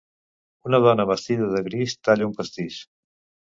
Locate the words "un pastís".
2.31-2.83